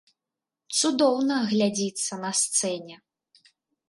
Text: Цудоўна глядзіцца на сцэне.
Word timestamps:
Цудоўна 0.77 1.35
глядзіцца 1.51 2.13
на 2.23 2.31
сцэне. 2.41 2.95